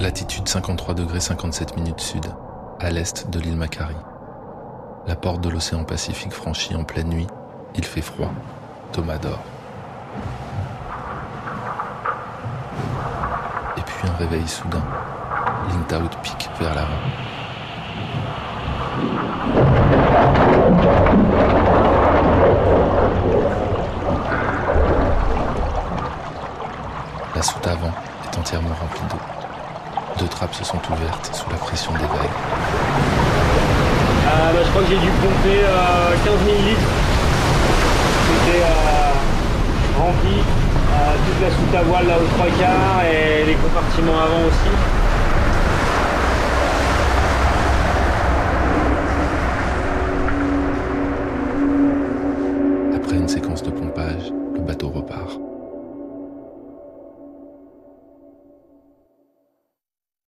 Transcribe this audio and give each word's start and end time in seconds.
Latitude 0.00 0.48
53 0.48 0.94
degrés 0.94 1.20
57 1.20 1.76
minutes 1.76 2.00
sud, 2.00 2.26
à 2.80 2.90
l'est 2.90 3.30
de 3.30 3.38
l'île 3.38 3.54
Macquarie. 3.54 3.94
La 5.06 5.14
porte 5.14 5.42
de 5.42 5.48
l'océan 5.48 5.84
Pacifique 5.84 6.32
franchie 6.32 6.74
en 6.74 6.82
pleine 6.82 7.08
nuit, 7.08 7.28
il 7.76 7.84
fait 7.84 8.02
froid. 8.02 8.32
Thomas 8.90 9.18
dort. 9.18 9.44
Et 13.76 13.82
puis 13.82 14.08
un 14.08 14.16
réveil 14.16 14.48
soudain. 14.48 14.82
Lintout 15.68 16.16
pique 16.24 16.48
vers 16.58 16.74
l'avant. 16.74 17.39
La 27.40 27.46
soute 27.46 27.66
avant 27.66 27.90
est 28.22 28.38
entièrement 28.38 28.68
remplie 28.78 29.00
d'eau. 29.08 29.16
Deux 30.18 30.28
trappes 30.28 30.54
se 30.54 30.62
sont 30.62 30.76
ouvertes 30.92 31.30
sous 31.32 31.48
la 31.48 31.56
pression 31.56 31.90
des 31.92 32.00
vagues. 32.00 32.36
Euh, 34.26 34.52
bah, 34.52 34.58
je 34.62 34.68
crois 34.68 34.82
que 34.82 34.88
j'ai 34.90 34.98
dû 34.98 35.08
pomper 35.08 35.64
euh, 35.64 36.16
15 36.22 36.34
000 36.44 36.58
litres. 36.68 36.80
C'était 38.28 38.62
euh, 38.62 39.12
rempli. 39.98 40.36
Euh, 40.36 41.16
toute 41.24 41.40
la 41.40 41.48
soute 41.48 41.74
à 41.78 41.82
voile 41.88 42.08
là 42.08 42.18
aux 42.18 42.26
trois 42.36 42.50
quarts 42.58 43.04
et 43.10 43.46
les 43.46 43.54
compartiments 43.54 44.20
avant 44.20 44.44
aussi. 44.46 44.70
Après 52.94 53.16
une 53.16 53.28
séquence 53.28 53.62
de 53.62 53.70
pompage. 53.70 54.09